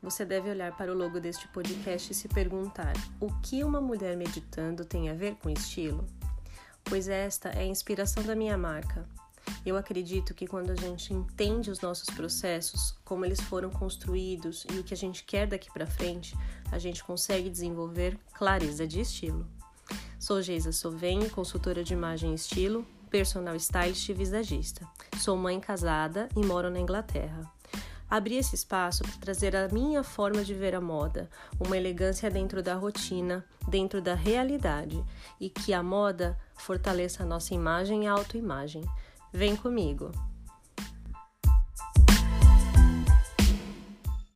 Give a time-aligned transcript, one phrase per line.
[0.00, 4.16] Você deve olhar para o logo deste podcast e se perguntar: o que uma mulher
[4.16, 6.06] meditando tem a ver com estilo?
[6.84, 9.04] Pois esta é a inspiração da minha marca.
[9.66, 14.78] Eu acredito que quando a gente entende os nossos processos, como eles foram construídos e
[14.78, 16.36] o que a gente quer daqui para frente,
[16.70, 19.46] a gente consegue desenvolver clareza de estilo.
[20.18, 24.86] Sou Geisa Soveni, consultora de imagem e estilo, personal stylist e visagista.
[25.18, 27.50] Sou mãe casada e moro na Inglaterra.
[28.10, 31.28] Abri esse espaço para trazer a minha forma de ver a moda,
[31.60, 35.04] uma elegância dentro da rotina, dentro da realidade,
[35.38, 38.82] e que a moda fortaleça a nossa imagem e autoimagem.
[39.32, 40.10] Vem comigo!